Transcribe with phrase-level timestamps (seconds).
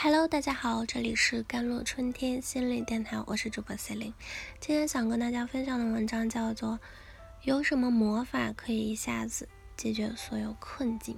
[0.00, 4.14] Hello，大家好，这里是甘露春天心灵电台，我是主播 c e l i n e
[4.60, 6.74] 今天想跟大家分享的文章叫做
[7.42, 11.16] 《有什么魔法可以一下子解决所有困境》。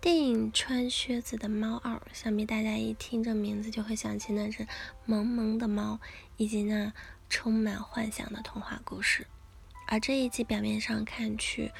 [0.00, 4.66] 电影《穿靴子的猫二》，想必大家一听这名字就会想起那只
[5.04, 6.00] 萌萌的猫，
[6.36, 6.92] 以及那
[7.30, 9.24] 充满幻想的童话故事。
[9.86, 11.70] 而这一集表面上看去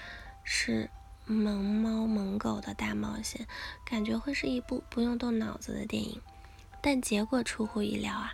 [0.44, 0.88] 是。
[1.30, 3.46] 萌猫萌狗的大冒险，
[3.84, 6.22] 感觉会是一部不用动脑子的电影，
[6.82, 8.32] 但结果出乎意料啊！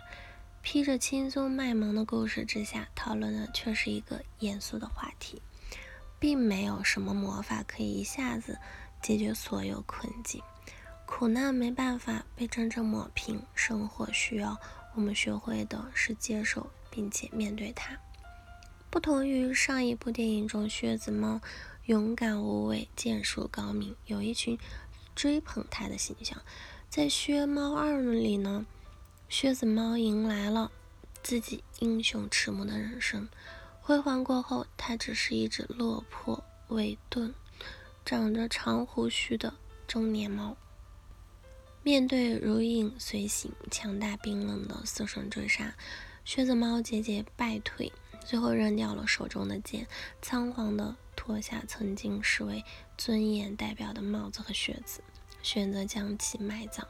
[0.61, 5.41] 披着轻松卖萌的故事之下，讨论的却是一个严肃的话题，
[6.19, 8.57] 并没有什么魔法可以一下子
[9.01, 10.41] 解决所有困境，
[11.05, 14.57] 苦难没办法被真正抹平，生活需要
[14.93, 17.99] 我们学会的是接受并且面对它。
[18.89, 21.41] 不同于上一部电影中靴子猫。
[21.85, 24.57] 勇敢无畏、剑术高明，有一群
[25.13, 26.41] 追捧他的形象。
[26.89, 28.65] 在《靴猫二》里呢，
[29.29, 30.71] 靴子猫迎来了
[31.21, 33.29] 自己英雄迟暮的人生。
[33.81, 37.35] 辉煌过后，它只是一只落魄、萎顿、
[38.03, 39.53] 长着长胡须的
[39.87, 40.57] 中年猫。
[41.83, 45.75] 面对如影随形、强大冰冷的死神追杀，
[46.23, 47.93] 靴子猫节节败退，
[48.25, 49.85] 最后扔掉了手中的剑，
[50.19, 50.95] 仓皇的。
[51.25, 52.63] 脱下曾经视为
[52.99, 55.01] 尊严代表的帽子和靴子，
[55.41, 56.85] 选择将其埋葬，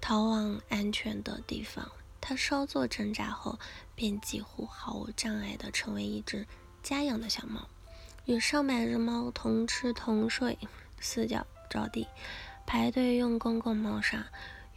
[0.00, 1.86] 逃往安全的地方。
[2.18, 3.58] 他稍作挣扎后，
[3.94, 6.46] 便几乎毫无障碍地成为一只
[6.82, 7.68] 家养的小猫，
[8.24, 10.56] 与上百只猫同吃同睡，
[10.98, 12.08] 四脚着地，
[12.66, 14.26] 排队用公共猫砂，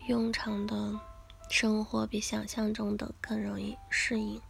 [0.06, 1.00] 庸常的
[1.50, 4.42] 生活比想象中的更容易适应。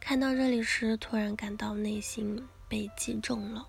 [0.00, 3.68] 看到这里时，突然感到内心被击中了。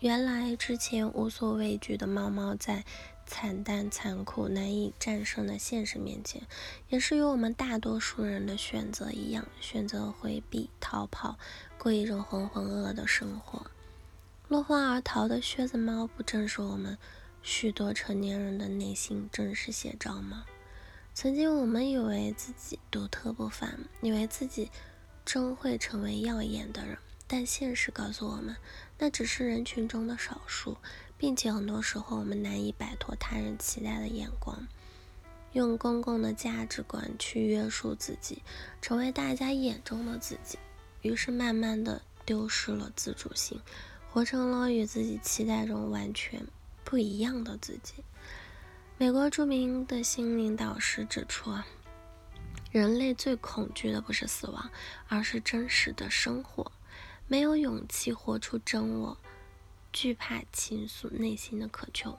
[0.00, 2.84] 原来之前无所畏惧的猫猫，在
[3.26, 6.42] 惨淡、残酷、难以战胜的现实面前，
[6.90, 11.38] 也是与我们大多数人的选择一样，选择回避、逃跑，
[11.78, 13.66] 过一种浑浑噩噩的生活。
[14.48, 16.98] 落荒而逃的靴子猫，不正是我们
[17.42, 20.44] 许多成年人的内心真实写照吗？
[21.14, 24.70] 曾经我们以为自己独特不凡，以为自己
[25.24, 26.98] 终会成为耀眼的人。
[27.26, 28.56] 但现实告诉我们，
[28.98, 30.76] 那只是人群中的少数，
[31.16, 34.66] 并且很多时候我们难以摆脱他人期待的眼光，
[35.52, 38.42] 用公共的价值观去约束自己，
[38.82, 40.58] 成为大家眼中的自己，
[41.02, 43.60] 于是慢慢的丢失了自主性，
[44.10, 46.46] 活成了与自己期待中完全
[46.84, 47.94] 不一样的自己。
[48.98, 51.66] 美国著名的心灵导师指出啊，
[52.70, 54.70] 人类最恐惧的不是死亡，
[55.08, 56.70] 而是真实的生活。
[57.26, 59.16] 没有勇气活出真我，
[59.92, 62.18] 惧怕倾诉内心的渴求。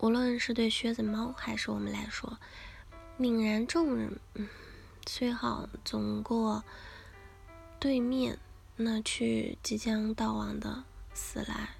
[0.00, 2.38] 无论是对靴子猫，还是我们来说，
[3.18, 4.20] 泯然众人，
[5.06, 6.62] 虽好总过
[7.80, 8.38] 对面
[8.76, 11.70] 那去即将到亡的死来。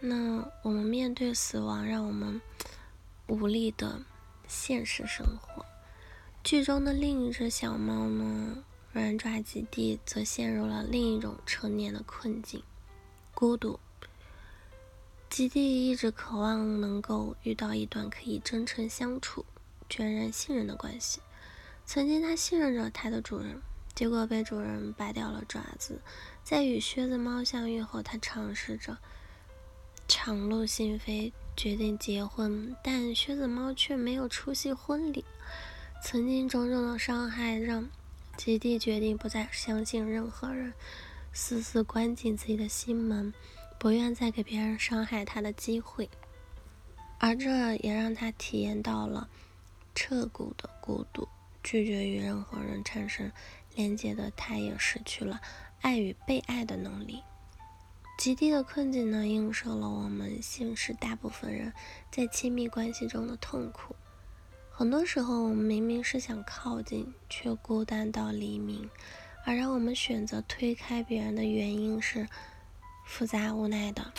[0.00, 2.40] 那我们面对死亡，让我们
[3.26, 4.02] 无力的
[4.48, 5.64] 现实生活。
[6.42, 8.64] 剧中的另一只小猫呢？
[8.92, 12.62] 软爪基地则陷入了另一种成年的困境——
[13.34, 13.80] 孤独。
[15.30, 19.46] 基地一直渴望能够遇到一段可以真诚相处、
[19.88, 21.22] 全然信任的关系。
[21.86, 23.62] 曾经，他信任着他的主人，
[23.94, 25.98] 结果被主人拔掉了爪子。
[26.44, 28.98] 在与靴子猫相遇后，他尝试着
[30.06, 35.24] 敞露心扉，决定结婚，但靴子猫却没有出席婚礼。
[36.02, 37.88] 曾经种种的伤害让。
[38.36, 40.72] 吉地决定不再相信任何人，
[41.32, 43.32] 死死关紧自己的心门，
[43.78, 46.08] 不愿再给别人伤害他的机会。
[47.18, 49.28] 而这也让他体验到了
[49.94, 51.28] 彻骨的孤独，
[51.62, 53.30] 拒绝与任何人产生
[53.76, 55.40] 连接的他，也失去了
[55.80, 57.22] 爱与被爱的能力。
[58.18, 61.72] 极地的困境呢，映射了我们现实大部分人
[62.10, 63.94] 在亲密关系中的痛苦。
[64.74, 68.88] 很多时候，我们明明是想靠近，却孤单到黎明；
[69.44, 72.26] 而让我们选择推开别人的原因是
[73.04, 74.12] 复杂无奈的。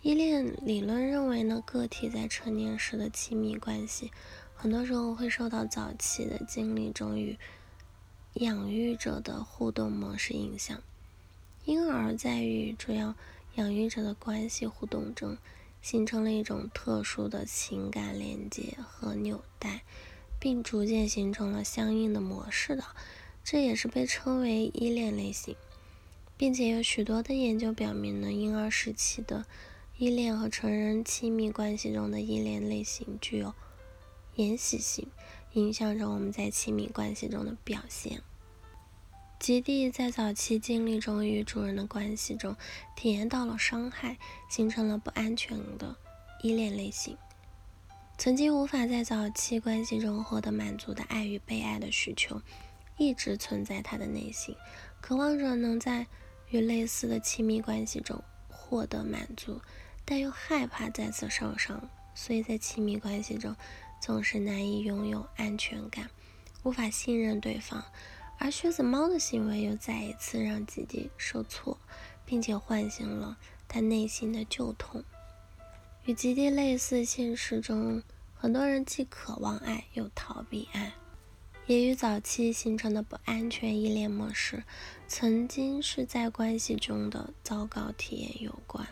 [0.00, 4.10] 依恋理论认为呢，个体在成年时的亲密关系，
[4.56, 7.38] 很多时候会受到早期的经历中与
[8.34, 10.82] 养育者的互动模式影响，
[11.66, 13.14] 因而，在与主要
[13.56, 15.36] 养育者的关系互动中。
[15.88, 19.84] 形成了一种特殊的情感连接和纽带，
[20.38, 22.84] 并逐渐形成了相应的模式的，
[23.42, 25.56] 这也是被称为依恋类型，
[26.36, 29.46] 并且有许多的研究表明呢，婴儿时期的
[29.96, 33.54] 依恋和成人亲密关系中的依恋类型具有
[34.34, 35.08] 延续性，
[35.54, 38.20] 影响着我们在亲密关系中的表现。
[39.38, 42.56] 吉蒂在早期经历中与主人的关系中
[42.96, 44.18] 体验到了伤害，
[44.50, 45.96] 形成了不安全的
[46.42, 47.16] 依恋类型。
[48.18, 52.42] 曾经无法在早期关系中获得满足的爱与被爱的需求，
[52.96, 54.56] 一直存在他的内心，
[55.00, 56.08] 渴望着能在
[56.50, 59.60] 与类似的亲密关系中获得满足，
[60.04, 63.54] 但又害怕再次受伤，所以在亲密关系中
[64.00, 66.10] 总是难以拥有安全感，
[66.64, 67.84] 无法信任对方。
[68.38, 71.76] 而靴子猫的行为又再一次让吉吉受挫，
[72.24, 73.36] 并且唤醒了
[73.66, 75.02] 他内心的旧痛。
[76.04, 78.02] 与吉蒂类似，现实中
[78.34, 80.94] 很多人既渴望爱又逃避爱，
[81.66, 84.62] 也与早期形成的不安全依恋模式，
[85.08, 88.86] 曾经是在关系中的糟糕体验有关。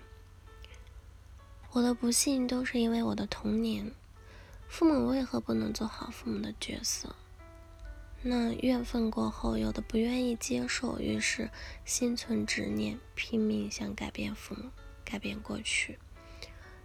[1.71, 3.93] 我的不幸都是因为我的童年，
[4.69, 7.15] 父母为何不能做好父母的角色？
[8.29, 11.49] 那怨愤过后，有的不愿意接受，于是
[11.85, 14.69] 心存执念，拼命想改变父母，
[15.05, 15.95] 改变过去；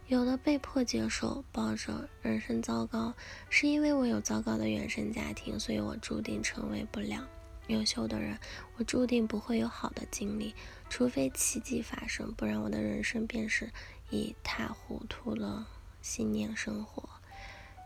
[0.05, 3.15] 有的被迫接受，抱着人生糟糕，
[3.49, 7.27] 是因为我有糟糕的原生家庭，所以我注定成为不了
[7.65, 8.37] 优秀的人，
[8.77, 10.53] 我注定不会有好的经历，
[10.91, 13.71] 除非奇迹发生，不然我的人生便是
[14.11, 15.67] 一塌糊涂了。
[16.03, 17.09] 信念生活，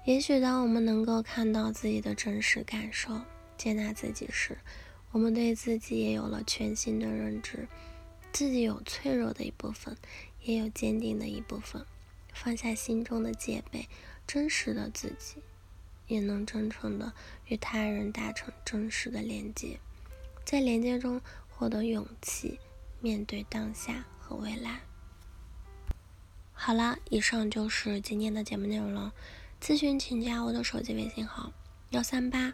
[0.06, 3.22] 也许当我们能够看到自己的真实感受。
[3.58, 4.58] 接纳自己时，
[5.12, 7.68] 我们对自己也有了全新的认知。
[8.32, 9.96] 自己有脆弱的一部分，
[10.44, 11.86] 也有坚定的一部分。
[12.34, 13.88] 放下心中的戒备，
[14.28, 15.38] 真实的自己，
[16.08, 17.14] 也能真诚的
[17.48, 19.80] 与他人达成真实的连接，
[20.44, 22.60] 在连接中获得勇气，
[23.00, 24.82] 面对当下和未来。
[26.52, 29.14] 好了，以上就是今天的节目内容了。
[29.62, 31.54] 咨询请加我的手机微信号：
[31.92, 32.54] 幺三八。